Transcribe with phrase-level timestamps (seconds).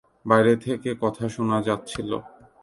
[0.25, 2.09] বাইরে থেকে কথা শোনা যাচ্ছিল।